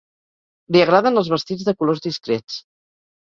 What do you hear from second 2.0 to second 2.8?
discrets.